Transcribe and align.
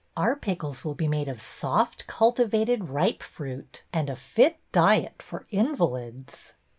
^ 0.01 0.03
Our 0.17 0.35
pickles 0.35 0.83
will 0.83 0.95
be 0.95 1.07
made 1.07 1.27
of 1.29 1.39
soft, 1.43 2.07
cultivated, 2.07 2.89
ripe 2.89 3.21
fruit 3.21 3.83
and 3.93 4.09
a 4.09 4.15
fit 4.15 4.57
diet 4.71 5.21
for 5.21 5.45
invalids. 5.51 6.53